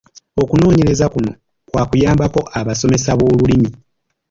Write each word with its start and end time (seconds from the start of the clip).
Okunoonyereza 0.41 1.05
kuno 1.13 1.31
kwa 1.71 1.83
kuyambako 1.89 2.39
abasomesa 2.59 3.11
b’olulimi. 3.17 3.69